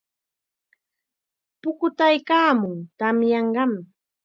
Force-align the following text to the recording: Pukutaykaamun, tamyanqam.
Pukutaykaamun, 1.61 2.77
tamyanqam. 2.97 3.71